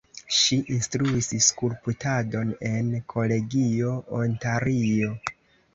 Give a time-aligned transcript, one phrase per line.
[0.35, 5.17] Ŝi instruis skulptadon en kolegio Ontario.